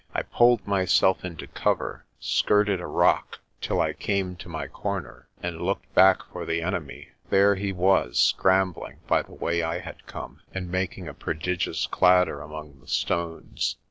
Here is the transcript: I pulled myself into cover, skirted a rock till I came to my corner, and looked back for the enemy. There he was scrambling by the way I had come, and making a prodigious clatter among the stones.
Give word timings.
I 0.15 0.23
pulled 0.23 0.65
myself 0.65 1.23
into 1.23 1.45
cover, 1.45 2.05
skirted 2.19 2.81
a 2.81 2.87
rock 2.87 3.37
till 3.61 3.79
I 3.79 3.93
came 3.93 4.35
to 4.37 4.49
my 4.49 4.65
corner, 4.65 5.27
and 5.43 5.61
looked 5.61 5.93
back 5.93 6.23
for 6.31 6.43
the 6.43 6.63
enemy. 6.63 7.09
There 7.29 7.53
he 7.53 7.71
was 7.71 8.17
scrambling 8.17 9.01
by 9.05 9.21
the 9.21 9.35
way 9.35 9.61
I 9.61 9.77
had 9.77 10.07
come, 10.07 10.41
and 10.55 10.71
making 10.71 11.07
a 11.07 11.13
prodigious 11.13 11.85
clatter 11.85 12.41
among 12.41 12.79
the 12.79 12.87
stones. 12.87 13.75